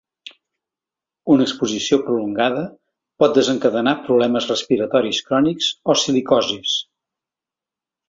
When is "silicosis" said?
6.07-6.79